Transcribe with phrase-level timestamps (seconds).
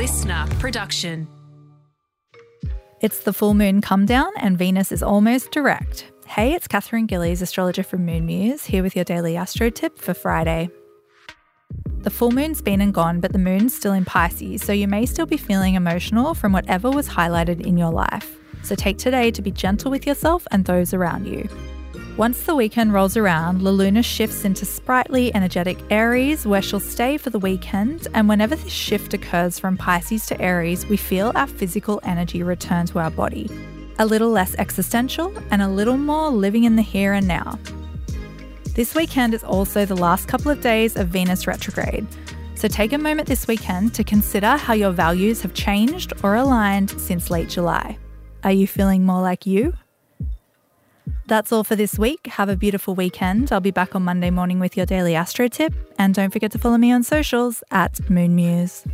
[0.00, 1.28] LiSTNR production.
[3.02, 6.10] It's the full moon come down and Venus is almost direct.
[6.26, 10.14] Hey, it's Katherine Gillies, astrologer from Moon Muse, here with your daily astro tip for
[10.14, 10.70] Friday.
[11.98, 15.04] The full moon's been and gone, but the moon's still in Pisces, so you may
[15.04, 18.38] still be feeling emotional from whatever was highlighted in your life.
[18.62, 21.46] So take today to be gentle with yourself and those around you.
[22.20, 27.16] Once the weekend rolls around, La Luna shifts into sprightly, energetic Aries, where she'll stay
[27.16, 28.08] for the weekend.
[28.12, 32.84] And whenever this shift occurs from Pisces to Aries, we feel our physical energy return
[32.88, 33.48] to our body.
[34.00, 37.58] A little less existential and a little more living in the here and now.
[38.74, 42.06] This weekend is also the last couple of days of Venus retrograde.
[42.54, 46.90] So take a moment this weekend to consider how your values have changed or aligned
[47.00, 47.96] since late July.
[48.44, 49.72] Are you feeling more like you?
[51.30, 52.26] That's all for this week.
[52.26, 53.52] Have a beautiful weekend.
[53.52, 55.72] I'll be back on Monday morning with your daily astro tip.
[55.96, 58.84] And don't forget to follow me on socials at Moon Muse.